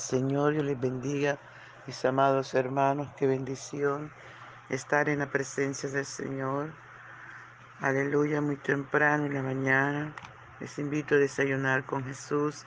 Señor, 0.00 0.54
yo 0.54 0.62
les 0.62 0.80
bendiga, 0.80 1.38
mis 1.86 2.02
amados 2.06 2.54
hermanos, 2.54 3.12
qué 3.18 3.26
bendición 3.26 4.10
estar 4.70 5.10
en 5.10 5.18
la 5.18 5.26
presencia 5.30 5.90
del 5.90 6.06
Señor. 6.06 6.72
Aleluya, 7.80 8.40
muy 8.40 8.56
temprano 8.56 9.26
en 9.26 9.34
la 9.34 9.42
mañana. 9.42 10.14
Les 10.58 10.78
invito 10.78 11.14
a 11.14 11.18
desayunar 11.18 11.84
con 11.84 12.02
Jesús 12.04 12.64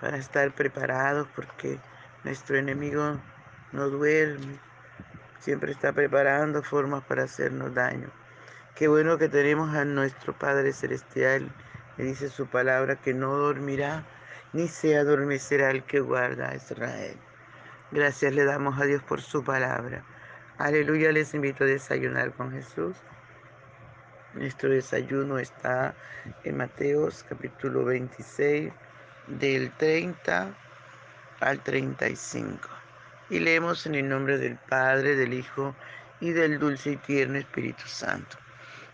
para 0.00 0.16
estar 0.16 0.54
preparados 0.54 1.26
porque 1.34 1.80
nuestro 2.22 2.56
enemigo 2.56 3.18
no 3.72 3.88
duerme, 3.88 4.60
siempre 5.40 5.72
está 5.72 5.92
preparando 5.92 6.62
formas 6.62 7.02
para 7.02 7.24
hacernos 7.24 7.74
daño. 7.74 8.08
Qué 8.76 8.86
bueno 8.86 9.18
que 9.18 9.28
tenemos 9.28 9.74
a 9.74 9.84
nuestro 9.84 10.32
Padre 10.38 10.72
Celestial, 10.72 11.50
que 11.96 12.04
dice 12.04 12.28
su 12.28 12.46
palabra 12.46 12.96
que 12.96 13.14
no 13.14 13.36
dormirá 13.36 14.06
ni 14.52 14.68
se 14.68 14.96
adormecerá 14.96 15.70
el 15.70 15.82
que 15.84 16.00
guarda 16.00 16.50
a 16.50 16.56
Israel. 16.56 17.16
Gracias 17.90 18.34
le 18.34 18.44
damos 18.44 18.80
a 18.80 18.84
Dios 18.84 19.02
por 19.02 19.20
su 19.20 19.42
palabra. 19.42 20.04
Aleluya, 20.58 21.10
les 21.12 21.34
invito 21.34 21.64
a 21.64 21.66
desayunar 21.66 22.32
con 22.32 22.52
Jesús. 22.52 22.96
Nuestro 24.34 24.70
desayuno 24.70 25.38
está 25.38 25.94
en 26.44 26.56
Mateos 26.56 27.24
capítulo 27.28 27.84
26, 27.84 28.72
del 29.26 29.72
30 29.72 30.54
al 31.40 31.60
35. 31.60 32.68
Y 33.30 33.40
leemos 33.40 33.86
en 33.86 33.94
el 33.94 34.08
nombre 34.08 34.36
del 34.36 34.56
Padre, 34.56 35.16
del 35.16 35.32
Hijo 35.32 35.74
y 36.20 36.32
del 36.32 36.58
dulce 36.58 36.92
y 36.92 36.96
tierno 36.96 37.38
Espíritu 37.38 37.86
Santo. 37.86 38.36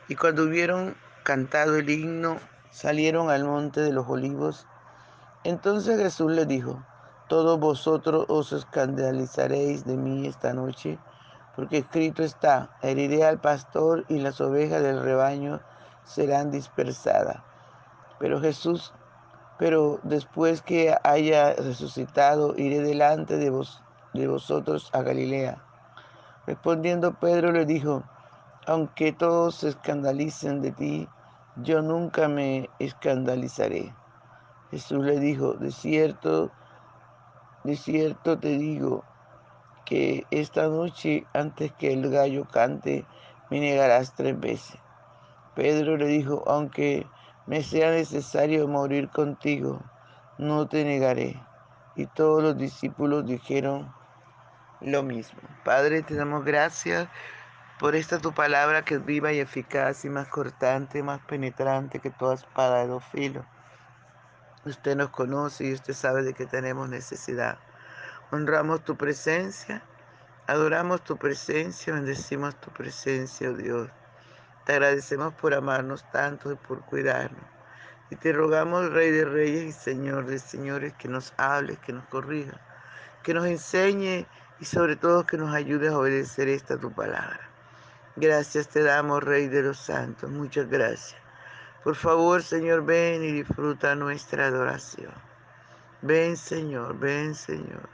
Y 0.06 0.14
cuando 0.14 0.44
hubieron 0.44 0.94
cantado 1.24 1.76
el 1.76 1.90
himno, 1.90 2.40
salieron 2.70 3.28
al 3.30 3.44
monte 3.44 3.80
de 3.80 3.92
los 3.92 4.08
olivos 4.08 4.67
entonces 5.44 5.98
Jesús 5.98 6.32
le 6.32 6.46
dijo, 6.46 6.82
todos 7.28 7.60
vosotros 7.60 8.24
os 8.28 8.52
escandalizaréis 8.52 9.84
de 9.84 9.96
mí 9.96 10.26
esta 10.26 10.52
noche, 10.52 10.98
porque 11.54 11.78
escrito 11.78 12.22
está, 12.22 12.70
heriré 12.82 13.24
al 13.24 13.38
pastor 13.38 14.04
y 14.08 14.18
las 14.18 14.40
ovejas 14.40 14.82
del 14.82 15.02
rebaño 15.02 15.60
serán 16.04 16.50
dispersadas. 16.50 17.42
Pero 18.18 18.40
Jesús, 18.40 18.92
pero 19.58 20.00
después 20.02 20.62
que 20.62 20.96
haya 21.04 21.54
resucitado, 21.54 22.54
iré 22.56 22.80
delante 22.80 23.36
de, 23.36 23.50
vos, 23.50 23.82
de 24.14 24.26
vosotros 24.26 24.88
a 24.92 25.02
Galilea. 25.02 25.62
Respondiendo 26.46 27.14
Pedro 27.14 27.52
le 27.52 27.66
dijo, 27.66 28.02
aunque 28.66 29.12
todos 29.12 29.56
se 29.56 29.68
escandalicen 29.68 30.62
de 30.62 30.72
ti, 30.72 31.08
yo 31.56 31.82
nunca 31.82 32.28
me 32.28 32.70
escandalizaré. 32.78 33.94
Jesús 34.70 35.02
le 35.02 35.18
dijo, 35.18 35.54
de 35.54 35.72
cierto, 35.72 36.52
de 37.64 37.74
cierto 37.74 38.38
te 38.38 38.58
digo 38.58 39.02
que 39.86 40.26
esta 40.30 40.68
noche 40.68 41.26
antes 41.32 41.72
que 41.72 41.94
el 41.94 42.10
gallo 42.10 42.46
cante 42.46 43.06
me 43.50 43.60
negarás 43.60 44.14
tres 44.14 44.38
veces. 44.38 44.78
Pedro 45.54 45.96
le 45.96 46.06
dijo, 46.06 46.44
aunque 46.46 47.06
me 47.46 47.62
sea 47.62 47.90
necesario 47.92 48.68
morir 48.68 49.08
contigo, 49.08 49.80
no 50.36 50.68
te 50.68 50.84
negaré. 50.84 51.42
Y 51.96 52.04
todos 52.06 52.42
los 52.42 52.58
discípulos 52.58 53.24
dijeron 53.24 53.90
lo 54.82 55.02
mismo. 55.02 55.40
Padre, 55.64 56.02
te 56.02 56.14
damos 56.14 56.44
gracias 56.44 57.08
por 57.80 57.94
esta 57.94 58.18
tu 58.18 58.32
palabra 58.34 58.84
que 58.84 58.96
es 58.96 59.04
viva 59.04 59.32
y 59.32 59.38
eficaz 59.38 60.04
y 60.04 60.10
más 60.10 60.28
cortante, 60.28 61.02
más 61.02 61.20
penetrante 61.22 62.00
que 62.00 62.10
toda 62.10 62.34
espada 62.34 62.80
de 62.80 62.88
dos 62.88 63.04
filos 63.04 63.46
Usted 64.64 64.96
nos 64.96 65.10
conoce 65.10 65.66
y 65.66 65.74
usted 65.74 65.94
sabe 65.94 66.22
de 66.22 66.34
que 66.34 66.46
tenemos 66.46 66.88
necesidad. 66.88 67.58
Honramos 68.30 68.84
tu 68.84 68.96
presencia, 68.96 69.82
adoramos 70.46 71.02
tu 71.04 71.16
presencia, 71.16 71.94
bendecimos 71.94 72.54
tu 72.60 72.70
presencia, 72.70 73.50
oh 73.50 73.54
Dios. 73.54 73.90
Te 74.66 74.72
agradecemos 74.72 75.32
por 75.34 75.54
amarnos 75.54 76.04
tanto 76.10 76.52
y 76.52 76.56
por 76.56 76.80
cuidarnos. 76.80 77.44
Y 78.10 78.16
te 78.16 78.32
rogamos, 78.32 78.90
Rey 78.90 79.10
de 79.10 79.24
Reyes 79.24 79.64
y 79.64 79.72
Señor 79.72 80.26
de 80.26 80.38
Señores, 80.38 80.92
que 80.94 81.08
nos 81.08 81.32
hables, 81.36 81.78
que 81.78 81.92
nos 81.92 82.04
corrija, 82.06 82.60
que 83.22 83.34
nos 83.34 83.46
enseñe 83.46 84.26
y 84.60 84.64
sobre 84.64 84.96
todo 84.96 85.26
que 85.26 85.36
nos 85.36 85.54
ayude 85.54 85.88
a 85.88 85.98
obedecer 85.98 86.48
esta 86.48 86.76
tu 86.76 86.92
palabra. 86.92 87.40
Gracias 88.16 88.68
te 88.68 88.82
damos, 88.82 89.22
Rey 89.22 89.46
de 89.46 89.62
los 89.62 89.78
Santos. 89.78 90.28
Muchas 90.30 90.68
gracias. 90.68 91.27
Por 91.84 91.94
favor, 91.94 92.42
Señor, 92.42 92.84
ven 92.84 93.22
y 93.22 93.32
disfruta 93.32 93.94
nuestra 93.94 94.46
adoración. 94.46 95.12
Ven, 96.02 96.36
Señor, 96.36 96.98
ven, 96.98 97.34
Señor. 97.34 97.88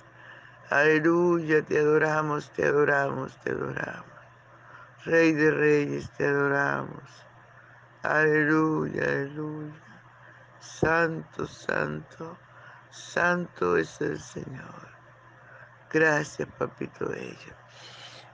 Aleluya, 0.71 1.63
te 1.63 1.79
adoramos, 1.79 2.51
te 2.53 2.65
adoramos, 2.65 3.37
te 3.43 3.51
adoramos. 3.51 4.07
Rey 5.05 5.33
de 5.33 5.51
reyes, 5.51 6.11
te 6.13 6.27
adoramos. 6.27 7.03
Aleluya, 8.03 9.03
aleluya. 9.03 9.75
Santo, 10.61 11.47
santo, 11.47 12.39
santo 12.91 13.77
es 13.77 14.01
el 14.01 14.19
Señor. 14.19 14.89
Gracias, 15.93 16.49
papito 16.59 17.07
bello. 17.07 17.64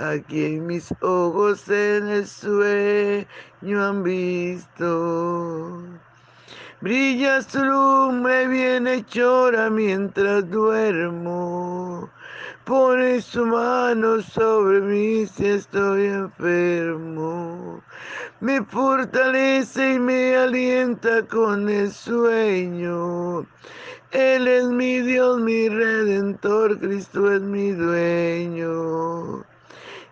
Aquí 0.00 0.46
en 0.46 0.66
mis 0.66 0.94
ojos 1.02 1.68
en 1.68 2.08
el 2.08 2.26
sueño 2.26 3.84
han 3.84 4.02
visto. 4.02 5.82
Brilla 6.80 7.42
su 7.42 7.62
lumbre 7.62 8.46
bien 8.48 8.86
hechora 8.86 9.68
mientras 9.68 10.48
duermo. 10.48 12.08
Pone 12.64 13.20
su 13.20 13.44
mano 13.44 14.22
sobre 14.22 14.80
mí 14.80 15.26
si 15.26 15.48
estoy 15.48 16.06
enfermo. 16.06 17.82
Me 18.40 18.64
fortalece 18.64 19.96
y 19.96 19.98
me 19.98 20.34
alienta 20.34 21.26
con 21.26 21.68
el 21.68 21.92
sueño. 21.92 23.40
Él 24.12 24.48
es 24.48 24.64
mi 24.64 25.00
Dios, 25.00 25.42
mi 25.42 25.68
redentor, 25.68 26.78
Cristo 26.80 27.30
es 27.30 27.42
mi 27.42 27.72
dueño. 27.72 29.44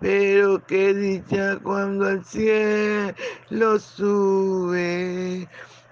Pero 0.00 0.64
qué 0.66 0.94
dicha 0.94 1.58
cuando 1.62 2.06
al 2.06 2.24
cielo 2.24 3.78
sube 3.78 5.48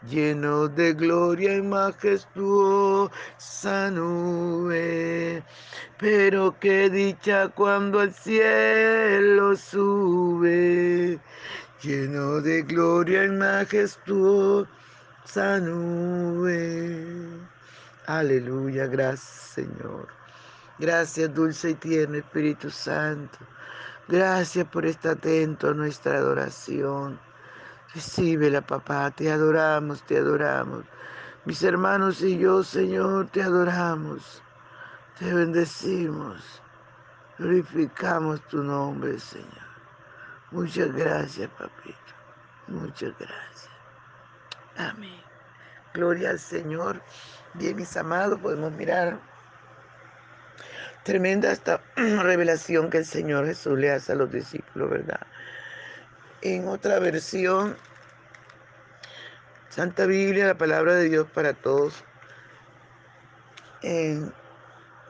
lleno 0.08 0.68
de 0.68 0.92
gloria 0.94 1.56
y 1.56 1.62
majestuosa 1.62 3.10
nube. 3.90 5.42
Pero 5.98 6.56
qué 6.60 6.88
dicha 6.90 7.48
cuando 7.48 8.00
al 8.00 8.14
cielo 8.14 9.56
sube, 9.56 11.18
lleno 11.82 12.40
de 12.40 12.62
gloria 12.62 13.24
y 13.24 13.30
majestuosa 13.30 14.68
nube. 15.60 17.06
Aleluya, 18.06 18.86
gracias 18.86 19.54
Señor. 19.54 20.08
Gracias, 20.78 21.32
dulce 21.34 21.70
y 21.70 21.74
tierno 21.74 22.18
Espíritu 22.18 22.70
Santo. 22.70 23.38
Gracias 24.08 24.64
por 24.68 24.86
estar 24.86 25.12
atento 25.12 25.70
a 25.70 25.74
nuestra 25.74 26.16
adoración. 26.18 27.18
Recíbela, 27.92 28.60
papá, 28.60 29.10
te 29.10 29.32
adoramos, 29.32 30.02
te 30.04 30.18
adoramos. 30.18 30.84
Mis 31.44 31.62
hermanos 31.62 32.22
y 32.22 32.38
yo, 32.38 32.62
Señor, 32.62 33.28
te 33.28 33.42
adoramos, 33.42 34.42
te 35.18 35.32
bendecimos, 35.32 36.62
glorificamos 37.38 38.40
tu 38.48 38.62
nombre, 38.62 39.18
Señor. 39.18 39.66
Muchas 40.52 40.92
gracias, 40.92 41.50
papito. 41.50 41.98
Muchas 42.68 43.12
gracias. 43.18 43.70
Amén. 44.76 45.20
Gloria 45.94 46.30
al 46.30 46.38
Señor. 46.38 47.02
Bien, 47.54 47.74
mis 47.74 47.96
amados, 47.96 48.38
podemos 48.38 48.72
mirar 48.72 49.18
tremenda 51.02 51.52
esta 51.52 51.80
revelación 52.22 52.90
que 52.90 52.98
el 52.98 53.06
Señor 53.06 53.46
Jesús 53.46 53.78
le 53.78 53.90
hace 53.90 54.12
a 54.12 54.16
los 54.16 54.30
discípulos, 54.30 54.90
¿verdad? 54.90 55.20
En 56.42 56.68
otra 56.68 56.98
versión, 56.98 57.76
Santa 59.70 60.04
Biblia, 60.04 60.46
la 60.46 60.58
palabra 60.58 60.94
de 60.94 61.08
Dios 61.08 61.26
para 61.32 61.54
todos, 61.54 62.04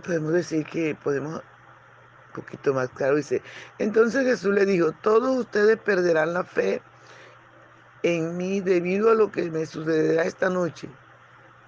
podemos 0.04 0.32
decir 0.32 0.64
que 0.66 0.94
podemos 0.94 1.40
un 1.40 2.42
poquito 2.42 2.72
más 2.74 2.88
claro, 2.90 3.16
dice, 3.16 3.42
entonces 3.78 4.24
Jesús 4.24 4.54
le 4.54 4.66
dijo, 4.66 4.92
todos 5.02 5.36
ustedes 5.38 5.78
perderán 5.78 6.34
la 6.34 6.44
fe 6.44 6.82
en 8.02 8.36
mí 8.36 8.60
debido 8.60 9.10
a 9.10 9.14
lo 9.14 9.32
que 9.32 9.50
me 9.50 9.66
sucederá 9.66 10.24
esta 10.24 10.50
noche, 10.50 10.88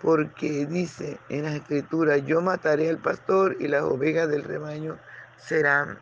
porque 0.03 0.67
dice 0.67 1.19
en 1.29 1.45
la 1.45 1.57
escritura, 1.57 2.19
yo 2.19 2.41
mataré 2.41 2.89
al 2.89 2.99
pastor 2.99 3.57
y 3.59 3.69
las 3.69 3.83
ovejas 3.83 4.29
del 4.29 4.45
rebaño 4.45 4.99
serán 5.39 5.99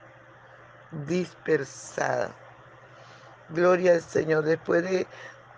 dispersadas. 1.07 2.31
Gloria 3.51 3.95
al 3.95 4.03
Señor. 4.03 4.45
Después 4.45 4.83
de, 4.83 5.07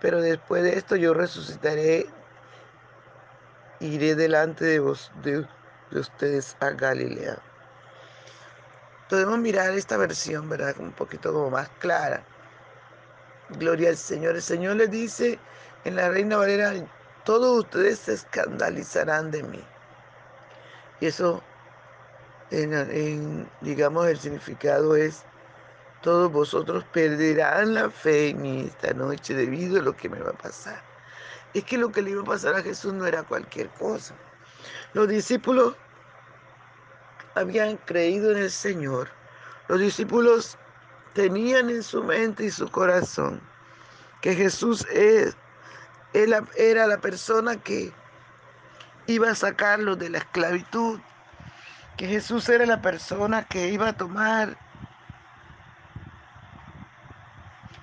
pero 0.00 0.20
después 0.20 0.62
de 0.62 0.76
esto 0.76 0.96
yo 0.96 1.14
resucitaré, 1.14 2.06
iré 3.80 4.14
delante 4.14 4.64
de, 4.64 4.78
vos, 4.80 5.10
de, 5.22 5.46
ustedes 5.92 6.56
a 6.60 6.70
Galilea. 6.70 7.38
Podemos 9.08 9.38
mirar 9.38 9.72
esta 9.72 9.96
versión, 9.96 10.48
¿verdad? 10.48 10.76
Un 10.78 10.92
poquito 10.92 11.32
como 11.32 11.50
más 11.50 11.68
clara. 11.78 12.22
Gloria 13.58 13.88
al 13.88 13.96
Señor. 13.96 14.36
El 14.36 14.42
Señor 14.42 14.76
le 14.76 14.86
dice 14.86 15.38
en 15.84 15.96
la 15.96 16.10
Reina 16.10 16.36
Valera, 16.36 16.74
todos 17.28 17.58
ustedes 17.58 17.98
se 17.98 18.14
escandalizarán 18.14 19.30
de 19.30 19.42
mí. 19.42 19.62
Y 20.98 21.08
eso, 21.08 21.42
digamos, 23.60 24.06
el 24.06 24.18
significado 24.18 24.96
es 24.96 25.24
todos 26.00 26.32
vosotros 26.32 26.84
perderán 26.84 27.74
la 27.74 27.90
fe 27.90 28.30
en 28.30 28.40
mí 28.40 28.60
esta 28.62 28.94
noche 28.94 29.34
debido 29.34 29.78
a 29.78 29.82
lo 29.82 29.94
que 29.94 30.08
me 30.08 30.18
va 30.20 30.30
a 30.30 30.38
pasar. 30.38 30.82
Es 31.52 31.64
que 31.64 31.76
lo 31.76 31.92
que 31.92 32.00
le 32.00 32.12
iba 32.12 32.22
a 32.22 32.24
pasar 32.24 32.54
a 32.54 32.62
Jesús 32.62 32.94
no 32.94 33.04
era 33.04 33.22
cualquier 33.22 33.68
cosa. 33.72 34.14
Los 34.94 35.06
discípulos 35.06 35.76
habían 37.34 37.76
creído 37.76 38.30
en 38.30 38.38
el 38.38 38.50
Señor. 38.50 39.10
Los 39.68 39.80
discípulos 39.80 40.56
tenían 41.12 41.68
en 41.68 41.82
su 41.82 42.02
mente 42.02 42.44
y 42.44 42.50
su 42.50 42.70
corazón 42.70 43.42
que 44.22 44.34
Jesús 44.34 44.86
es, 44.86 45.36
era 46.12 46.86
la 46.86 46.98
persona 46.98 47.56
que 47.56 47.92
iba 49.06 49.30
a 49.30 49.34
sacarlos 49.34 49.98
de 49.98 50.10
la 50.10 50.18
esclavitud, 50.18 51.00
que 51.96 52.06
Jesús 52.06 52.48
era 52.48 52.66
la 52.66 52.80
persona 52.80 53.44
que 53.44 53.68
iba 53.68 53.88
a 53.88 53.96
tomar 53.96 54.56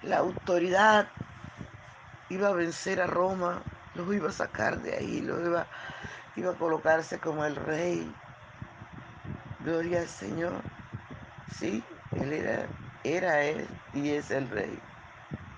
la 0.06 0.18
autoridad 0.18 1.07
iba 2.29 2.50
a 2.50 2.53
vencer 2.53 3.01
a 3.01 3.08
Roma, 3.08 3.62
los 3.96 4.13
iba 4.13 4.29
a 4.29 4.34
sacar 4.34 4.82
de 4.82 4.96
ahí, 4.96 5.22
los 5.22 5.39
iba, 5.46 5.67
iba 6.36 6.51
a 6.51 6.55
colocarse 6.55 7.20
como 7.20 7.46
el 7.46 7.55
rey. 7.55 8.12
Gloria 9.63 10.01
al 10.01 10.08
Señor. 10.08 10.53
Sí, 11.60 11.84
él 12.20 12.34
era, 12.34 12.67
era 13.03 13.44
él 13.44 13.67
y 13.94 14.12
es 14.12 14.32
el 14.32 14.50
rey. 14.50 14.77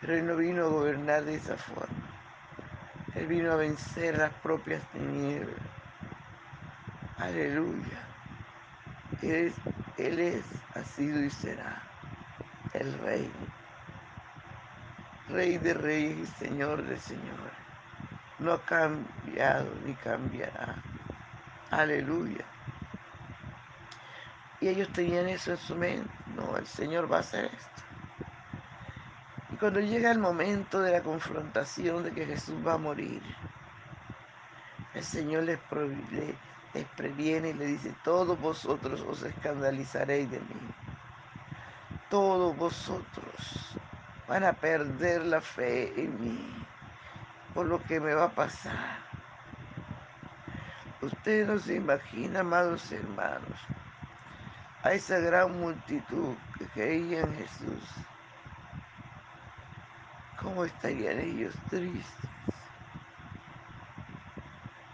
Pero 0.01 0.15
él 0.15 0.27
no 0.27 0.35
vino 0.35 0.65
a 0.65 0.69
gobernar 0.69 1.23
de 1.23 1.35
esa 1.35 1.57
forma. 1.57 2.06
Él 3.17 3.25
vino 3.25 3.51
a 3.51 3.55
vencer 3.55 4.17
las 4.17 4.31
propias 4.43 4.81
tinieblas. 4.91 5.59
Aleluya. 7.17 7.99
Él 9.23 9.31
es, 9.31 9.53
él 9.97 10.19
es, 10.19 10.45
ha 10.75 10.83
sido 10.83 11.23
y 11.23 11.29
será 11.31 11.81
el 12.73 12.93
rey 12.99 13.31
Rey 15.29 15.57
de 15.57 15.73
reyes 15.73 16.17
y 16.19 16.25
Señor 16.45 16.83
de 16.83 16.97
señores. 16.97 17.53
No 18.39 18.53
ha 18.53 18.63
cambiado 18.63 19.73
ni 19.83 19.93
cambiará. 19.95 20.75
Aleluya. 21.71 22.45
Y 24.61 24.69
ellos 24.69 24.87
tenían 24.93 25.27
eso 25.27 25.51
en 25.51 25.57
su 25.57 25.75
mente. 25.75 26.09
No, 26.27 26.55
el 26.55 26.67
Señor 26.67 27.11
va 27.11 27.17
a 27.17 27.21
hacer 27.21 27.45
esto. 27.45 27.86
Cuando 29.59 29.79
llega 29.79 30.11
el 30.11 30.19
momento 30.19 30.81
de 30.81 30.91
la 30.91 31.01
confrontación 31.01 32.03
de 32.03 32.11
que 32.11 32.25
Jesús 32.25 32.55
va 32.65 32.73
a 32.73 32.77
morir, 32.77 33.23
el 34.93 35.03
Señor 35.03 35.43
les, 35.43 35.59
les 36.73 36.85
previene 36.95 37.49
y 37.49 37.53
le 37.53 37.65
dice, 37.65 37.95
todos 38.03 38.39
vosotros 38.39 39.01
os 39.01 39.23
escandalizaréis 39.23 40.29
de 40.29 40.39
mí. 40.39 40.73
Todos 42.09 42.55
vosotros 42.55 43.75
van 44.27 44.43
a 44.43 44.53
perder 44.53 45.25
la 45.25 45.41
fe 45.41 45.91
en 45.99 46.21
mí 46.21 46.65
por 47.57 47.65
lo 47.65 47.81
que 47.81 47.99
me 47.99 48.13
va 48.13 48.25
a 48.25 48.35
pasar. 48.35 48.99
Ustedes 51.01 51.47
no 51.47 51.57
se 51.57 51.73
imaginan, 51.73 52.45
amados 52.45 52.91
hermanos, 52.91 53.59
a 54.83 54.91
esa 54.91 55.17
gran 55.17 55.59
multitud 55.59 56.35
que 56.59 56.65
creía 56.67 57.21
en 57.21 57.35
Jesús. 57.35 57.83
¿Cómo 60.47 60.63
estarían 60.63 61.19
ellos 61.19 61.53
tristes? 61.69 62.07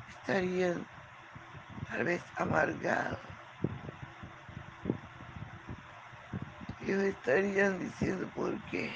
Estarían 0.09 0.83
tal 1.91 2.05
vez 2.05 2.23
amargados. 2.37 3.19
Ellos 6.81 7.03
estarían 7.03 7.77
diciendo, 7.77 8.27
¿por 8.33 8.59
qué? 8.71 8.91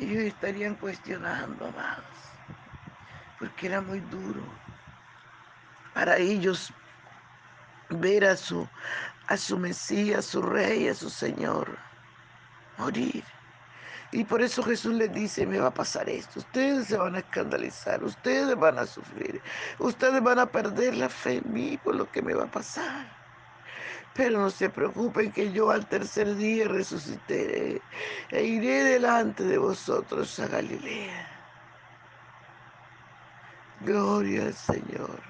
ellos 0.00 0.24
estarían 0.24 0.74
cuestionando, 0.74 1.64
amados, 1.64 2.18
porque 3.38 3.68
era 3.68 3.80
muy 3.80 4.00
duro 4.00 4.42
para 5.94 6.16
ellos 6.16 6.72
ver 7.90 8.24
a 8.24 8.36
su, 8.36 8.68
a 9.28 9.36
su 9.36 9.56
Mesías, 9.60 10.18
a 10.18 10.22
su 10.22 10.42
Rey, 10.42 10.88
a 10.88 10.94
su 10.94 11.08
Señor 11.08 11.87
morir. 12.78 13.24
Y 14.10 14.24
por 14.24 14.40
eso 14.40 14.62
Jesús 14.62 14.94
les 14.94 15.12
dice, 15.12 15.46
me 15.46 15.58
va 15.58 15.68
a 15.68 15.74
pasar 15.74 16.08
esto, 16.08 16.40
ustedes 16.40 16.86
se 16.86 16.96
van 16.96 17.16
a 17.16 17.18
escandalizar, 17.18 18.02
ustedes 18.02 18.56
van 18.56 18.78
a 18.78 18.86
sufrir, 18.86 19.42
ustedes 19.78 20.22
van 20.22 20.38
a 20.38 20.46
perder 20.46 20.96
la 20.96 21.10
fe 21.10 21.42
en 21.44 21.52
mí 21.52 21.78
por 21.84 21.94
lo 21.94 22.10
que 22.10 22.22
me 22.22 22.32
va 22.32 22.44
a 22.44 22.50
pasar. 22.50 23.06
Pero 24.14 24.40
no 24.40 24.50
se 24.50 24.70
preocupen 24.70 25.30
que 25.30 25.52
yo 25.52 25.70
al 25.70 25.86
tercer 25.86 26.34
día 26.36 26.66
resucitaré 26.66 27.82
e 28.30 28.42
iré 28.44 28.84
delante 28.84 29.44
de 29.44 29.58
vosotros 29.58 30.38
a 30.40 30.48
Galilea. 30.48 31.28
Gloria 33.80 34.46
al 34.46 34.54
Señor, 34.54 35.20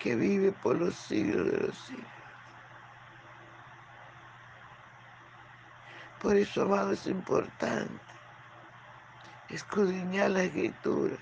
que 0.00 0.16
vive 0.16 0.52
por 0.52 0.76
los 0.76 0.94
siglos 0.94 1.50
de 1.50 1.58
los 1.68 1.78
siglos. 1.78 2.04
Por 6.20 6.36
eso, 6.36 6.62
amado, 6.62 6.92
es 6.92 7.06
importante 7.06 8.02
escudriñar 9.48 10.30
la 10.30 10.42
escritura. 10.44 11.16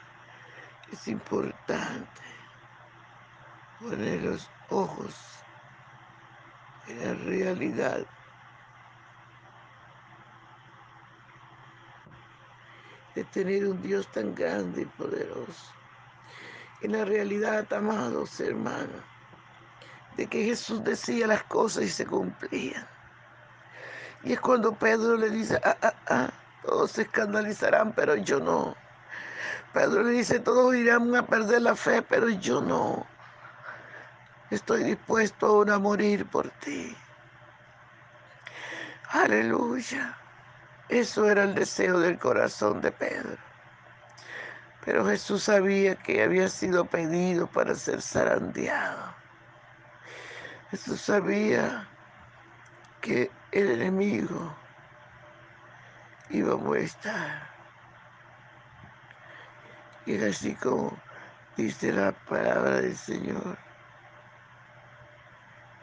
Es 0.93 1.07
importante 1.09 2.23
poner 3.81 4.23
los 4.23 4.49
ojos 4.71 5.15
en 6.89 7.05
la 7.05 7.15
realidad. 7.25 8.07
de 13.15 13.25
tener 13.25 13.67
un 13.67 13.81
Dios 13.81 14.07
tan 14.13 14.35
grande 14.35 14.83
y 14.83 14.85
poderoso. 14.85 15.73
En 16.83 16.93
la 16.93 17.07
realidad, 17.07 17.73
amados 17.73 18.39
hermanos, 18.41 19.03
de 20.19 20.27
que 20.27 20.45
Jesús 20.45 20.85
decía 20.85 21.27
las 21.27 21.43
cosas 21.45 21.85
y 21.85 21.89
se 21.89 22.05
cumplían. 22.05 22.87
Y 24.23 24.33
es 24.33 24.41
cuando 24.41 24.75
Pedro 24.75 25.17
le 25.17 25.31
dice, 25.31 25.61
ah, 25.65 25.77
ah, 25.83 25.95
ah, 26.09 26.31
todos 26.63 26.93
se 26.93 27.03
escandalizarán, 27.03 27.93
pero 27.93 28.17
yo 28.17 28.41
no. 28.41 28.77
Pedro 29.73 30.03
le 30.03 30.13
dice, 30.13 30.41
todos 30.41 30.75
irán 30.75 31.15
a 31.15 31.27
perder 31.27 31.63
la 31.63 31.77
fe, 31.77 32.03
pero 32.03 32.29
yo 32.29 32.61
no. 32.61 33.07
Estoy 34.51 34.85
dispuesto 34.85 35.47
aún 35.47 35.71
a 35.71 35.79
morir 35.79 36.27
por 36.27 36.49
ti. 36.51 36.97
Aleluya. 39.11 40.17
Eso 40.89 41.29
era 41.29 41.45
el 41.45 41.55
deseo 41.55 41.99
del 41.99 42.19
corazón 42.19 42.81
de 42.81 42.93
Pedro. 42.93 43.37
Pero 44.85 45.05
Jesús 45.05 45.43
sabía 45.43 45.97
que 45.97 46.23
había 46.23 46.49
sido 46.49 46.85
pedido 46.85 47.49
para 47.49 47.75
ser 47.75 48.01
zarandeado. 48.01 49.15
Jesús 50.71 51.01
sabía 51.01 51.89
que 53.01 53.31
el 53.57 53.71
enemigo 53.71 54.55
iba 56.29 56.53
a 56.53 56.57
molestar. 56.57 57.49
Y 60.05 60.15
es 60.15 60.37
así 60.37 60.55
como 60.57 60.97
dice 61.57 61.91
la 61.91 62.13
palabra 62.13 62.83
del 62.83 62.97
Señor, 62.97 63.57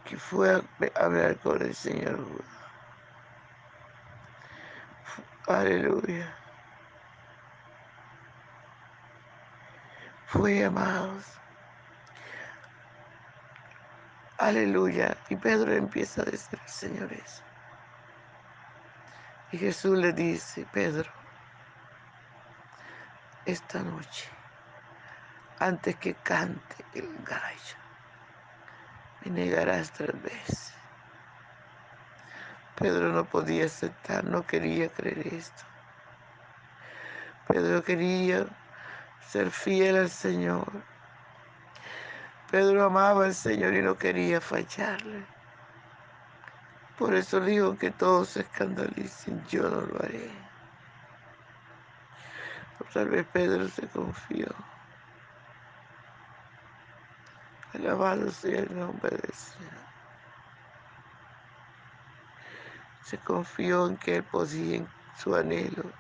que 0.06 0.18
fue 0.18 0.56
a 0.56 0.62
hablar 0.96 1.40
con 1.40 1.62
el 1.62 1.74
Señor. 1.74 2.44
Aleluya. 5.48 6.34
Fue 10.28 10.64
amados. 10.64 11.26
Aleluya. 14.38 15.18
Y 15.30 15.36
Pedro 15.36 15.74
empieza 15.74 16.22
a 16.22 16.26
decir 16.26 16.60
Señor 16.66 17.12
eso. 17.12 17.44
Y 19.54 19.58
Jesús 19.60 19.96
le 20.00 20.14
dice, 20.14 20.66
Pedro, 20.74 21.12
esta 23.46 23.84
noche, 23.84 24.28
antes 25.60 25.96
que 25.98 26.16
cante 26.16 26.84
el 26.96 27.08
gallo, 27.24 27.78
me 29.22 29.30
negarás 29.30 29.92
tres 29.92 30.20
veces. 30.24 30.74
Pedro 32.80 33.10
no 33.10 33.26
podía 33.26 33.66
aceptar, 33.66 34.24
no 34.24 34.42
quería 34.48 34.90
creer 34.90 35.36
esto. 35.36 35.64
Pedro 37.48 37.84
quería 37.84 38.48
ser 39.30 39.52
fiel 39.52 39.98
al 39.98 40.10
Señor. 40.10 40.66
Pedro 42.50 42.86
amaba 42.86 43.26
al 43.26 43.36
Señor 43.36 43.76
y 43.76 43.84
no 43.84 44.00
quería 44.00 44.42
fallarle. 44.42 45.43
Por 47.04 47.16
eso 47.16 47.42
digo 47.42 47.78
que 47.78 47.92
todos 47.92 48.30
se 48.30 48.40
escandalicen, 48.40 49.46
yo 49.48 49.64
no 49.64 49.82
lo 49.82 50.02
haré. 50.02 50.32
Tal 52.94 53.10
vez 53.10 53.28
Pedro 53.28 53.68
se 53.68 53.86
confió. 53.90 54.48
Alabado 57.74 58.32
sea 58.32 58.62
el 58.62 58.80
nombre 58.80 59.10
del 59.10 59.34
Señor. 59.34 59.74
Se 63.04 63.18
confió 63.18 63.88
en 63.88 63.98
que 63.98 64.16
él 64.16 64.24
podía 64.24 64.78
en 64.78 64.88
su 65.18 65.36
anhelo. 65.36 65.92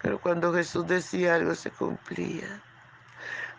Pero 0.00 0.20
cuando 0.20 0.54
Jesús 0.54 0.86
decía 0.86 1.34
algo 1.34 1.56
se 1.56 1.72
cumplía. 1.72 2.62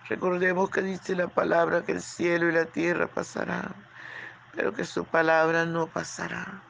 Recordemos 0.08 0.70
que 0.70 0.84
dice 0.84 1.18
la 1.18 1.27
palabra 1.27 1.84
que 1.84 1.92
el 1.92 2.01
cielo 2.01 2.48
y 2.48 2.53
la 2.53 2.63
tierra 2.63 3.08
pasarán, 3.08 3.75
pero 4.56 4.74
que 4.74 4.86
su 4.86 5.04
palabra 5.06 5.66
no 5.66 5.88
pasará. 5.88 6.62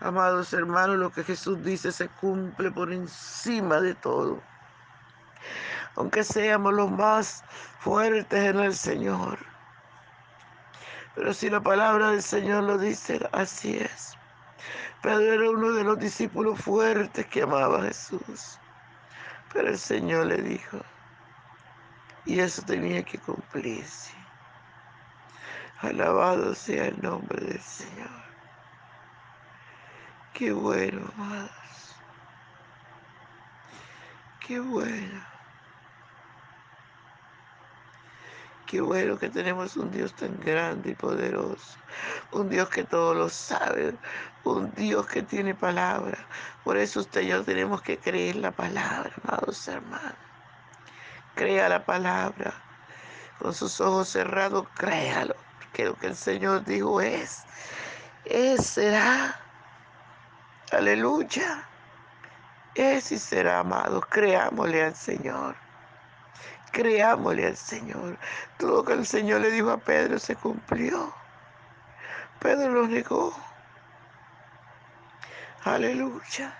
Amados 0.00 0.52
hermanos, 0.52 0.96
lo 0.96 1.10
que 1.10 1.22
Jesús 1.22 1.62
dice 1.64 1.92
se 1.92 2.08
cumple 2.08 2.70
por 2.70 2.92
encima 2.92 3.80
de 3.80 3.94
todo. 3.94 4.42
Aunque 5.96 6.24
seamos 6.24 6.72
los 6.74 6.90
más 6.90 7.44
fuertes 7.80 8.44
en 8.44 8.58
el 8.58 8.74
Señor. 8.74 9.38
Pero 11.14 11.34
si 11.34 11.50
la 11.50 11.60
palabra 11.60 12.10
del 12.10 12.22
Señor 12.22 12.64
lo 12.64 12.78
dice, 12.78 13.20
así 13.32 13.76
es. 13.76 14.16
Pedro 15.02 15.32
era 15.34 15.50
uno 15.50 15.72
de 15.72 15.84
los 15.84 15.98
discípulos 15.98 16.60
fuertes 16.60 17.26
que 17.26 17.42
amaba 17.42 17.80
a 17.80 17.82
Jesús. 17.82 18.58
Pero 19.52 19.68
el 19.68 19.78
Señor 19.78 20.26
le 20.26 20.40
dijo, 20.40 20.80
y 22.24 22.40
eso 22.40 22.62
tenía 22.62 23.02
que 23.02 23.18
cumplirse. 23.18 24.21
Alabado 25.82 26.54
sea 26.54 26.86
el 26.86 27.02
nombre 27.02 27.44
del 27.44 27.60
Señor. 27.60 28.08
Qué 30.32 30.52
bueno, 30.52 31.02
amados. 31.16 31.96
Qué 34.46 34.60
bueno. 34.60 35.26
Qué 38.66 38.80
bueno 38.80 39.18
que 39.18 39.28
tenemos 39.28 39.76
un 39.76 39.90
Dios 39.90 40.14
tan 40.14 40.38
grande 40.38 40.92
y 40.92 40.94
poderoso. 40.94 41.76
Un 42.30 42.48
Dios 42.48 42.68
que 42.68 42.84
todo 42.84 43.12
lo 43.12 43.28
sabe. 43.28 43.98
Un 44.44 44.72
Dios 44.74 45.06
que 45.08 45.22
tiene 45.22 45.54
palabra. 45.54 46.16
Por 46.62 46.76
eso 46.76 47.00
usted 47.00 47.22
y 47.22 47.26
yo 47.26 47.42
tenemos 47.42 47.82
que 47.82 47.98
creer 47.98 48.36
la 48.36 48.52
palabra, 48.52 49.12
amados 49.24 49.66
hermanos. 49.66 50.14
Crea 51.34 51.68
la 51.68 51.84
palabra. 51.84 52.54
Con 53.40 53.52
sus 53.52 53.80
ojos 53.80 54.08
cerrados, 54.08 54.68
créalo. 54.76 55.41
Que 55.72 55.84
lo 55.86 55.94
que 55.94 56.08
el 56.08 56.16
Señor 56.16 56.64
dijo 56.64 57.00
es. 57.00 57.44
Es, 58.24 58.66
será. 58.66 59.40
Aleluya. 60.70 61.64
Es 62.74 63.12
y 63.12 63.18
será, 63.18 63.60
amados. 63.60 64.04
Creámosle 64.08 64.84
al 64.84 64.94
Señor. 64.94 65.56
Creámosle 66.72 67.46
al 67.46 67.56
Señor. 67.56 68.18
Todo 68.58 68.76
lo 68.76 68.84
que 68.84 68.94
el 68.94 69.06
Señor 69.06 69.40
le 69.40 69.50
dijo 69.50 69.70
a 69.70 69.78
Pedro 69.78 70.18
se 70.18 70.36
cumplió. 70.36 71.14
Pedro 72.40 72.72
lo 72.72 72.86
negó. 72.86 73.34
Aleluya. 75.64 76.58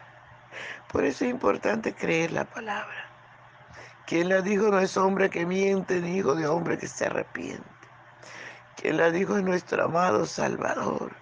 Por 0.92 1.04
eso 1.04 1.24
es 1.24 1.30
importante 1.30 1.94
creer 1.94 2.32
la 2.32 2.44
palabra. 2.44 3.08
Quien 4.06 4.28
la 4.28 4.42
dijo 4.42 4.68
no 4.68 4.78
es 4.78 4.96
hombre 4.96 5.30
que 5.30 5.46
miente, 5.46 6.00
ni 6.00 6.18
hijo 6.18 6.34
de 6.34 6.46
hombre 6.46 6.76
que 6.76 6.86
se 6.86 7.06
arrepiente. 7.06 7.71
Quien 8.76 8.96
la 8.96 9.10
dijo 9.10 9.36
es 9.36 9.42
nuestro 9.42 9.84
amado 9.84 10.26
Salvador. 10.26 11.14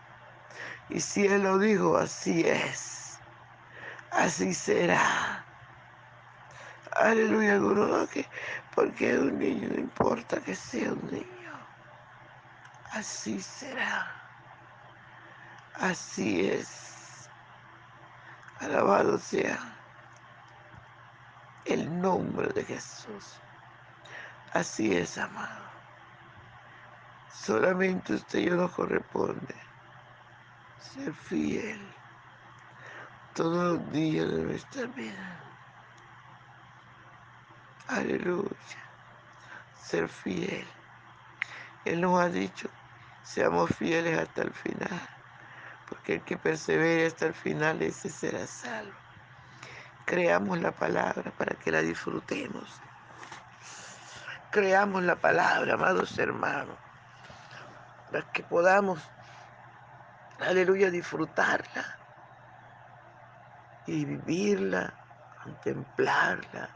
Y 0.88 1.00
si 1.00 1.26
Él 1.26 1.42
lo 1.42 1.58
dijo, 1.58 1.96
así 1.96 2.42
es. 2.46 3.18
Así 4.10 4.54
será. 4.54 5.44
Aleluya, 6.96 7.58
que 8.12 8.26
porque 8.74 9.16
un 9.16 9.38
niño, 9.38 9.68
no 9.68 9.80
importa 9.80 10.40
que 10.40 10.54
sea 10.54 10.92
un 10.92 11.10
niño. 11.10 11.66
Así 12.92 13.40
será. 13.40 14.12
Así 15.74 16.48
es. 16.48 17.28
Alabado 18.58 19.18
sea 19.18 19.58
el 21.64 22.00
nombre 22.00 22.48
de 22.48 22.64
Jesús. 22.64 23.40
Así 24.52 24.94
es, 24.94 25.16
amado. 25.16 25.69
Solamente 27.32 28.14
usted 28.14 28.40
y 28.40 28.46
yo 28.46 28.56
nos 28.56 28.72
corresponde 28.72 29.54
ser 30.80 31.12
fiel 31.14 31.80
todos 33.34 33.78
los 33.78 33.92
días 33.92 34.28
de 34.28 34.42
nuestra 34.42 34.86
vida. 34.86 35.40
Aleluya. 37.88 38.50
Ser 39.82 40.08
fiel. 40.08 40.66
Él 41.84 42.00
nos 42.00 42.20
ha 42.20 42.28
dicho, 42.28 42.68
seamos 43.22 43.70
fieles 43.76 44.18
hasta 44.18 44.42
el 44.42 44.52
final, 44.52 45.08
porque 45.88 46.14
el 46.14 46.22
que 46.22 46.36
persevere 46.36 47.06
hasta 47.06 47.26
el 47.26 47.34
final, 47.34 47.80
ese 47.82 48.08
será 48.08 48.46
salvo. 48.46 48.92
Creamos 50.04 50.60
la 50.60 50.72
palabra 50.72 51.30
para 51.38 51.54
que 51.56 51.70
la 51.70 51.82
disfrutemos. 51.82 52.80
Creamos 54.50 55.02
la 55.04 55.16
palabra, 55.16 55.74
amados 55.74 56.18
hermanos, 56.18 56.76
para 58.10 58.30
que 58.32 58.42
podamos, 58.42 59.00
aleluya, 60.40 60.90
disfrutarla 60.90 61.84
y 63.86 64.04
vivirla, 64.04 64.92
contemplarla, 65.42 66.68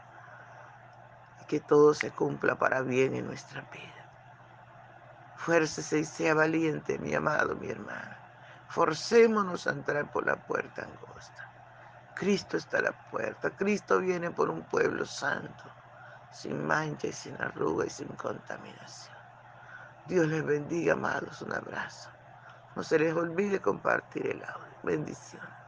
y 1.41 1.45
que 1.45 1.59
todo 1.59 1.93
se 1.93 2.11
cumpla 2.11 2.55
para 2.55 2.81
bien 2.81 3.15
en 3.15 3.27
nuestra 3.27 3.61
vida. 3.61 3.95
Fuércese 5.35 5.99
y 5.99 6.05
sea 6.05 6.33
valiente, 6.33 6.97
mi 6.97 7.13
amado, 7.13 7.55
mi 7.55 7.69
hermana. 7.69 8.17
Forcémonos 8.69 9.67
a 9.67 9.71
entrar 9.71 10.11
por 10.11 10.25
la 10.25 10.35
puerta 10.35 10.83
angosta. 10.83 11.51
Cristo 12.15 12.57
está 12.57 12.79
a 12.79 12.81
la 12.83 12.91
puerta. 13.11 13.51
Cristo 13.51 13.99
viene 13.99 14.31
por 14.31 14.49
un 14.49 14.63
pueblo 14.63 15.05
santo, 15.05 15.63
sin 16.31 16.65
mancha 16.65 17.07
y 17.07 17.13
sin 17.13 17.39
arruga 17.41 17.85
y 17.85 17.89
sin 17.89 18.07
contaminación. 18.15 19.14
Dios 20.05 20.27
les 20.27 20.45
bendiga, 20.45 20.93
amados. 20.93 21.41
Un 21.41 21.53
abrazo. 21.53 22.11
No 22.75 22.83
se 22.83 22.99
les 22.99 23.15
olvide 23.15 23.61
compartir 23.61 24.27
el 24.27 24.43
audio. 24.43 24.79
Bendiciones. 24.83 25.64